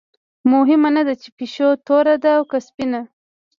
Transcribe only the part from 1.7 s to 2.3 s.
توره